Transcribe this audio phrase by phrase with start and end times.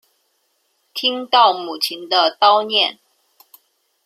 [0.95, 2.97] 听到母亲的叨念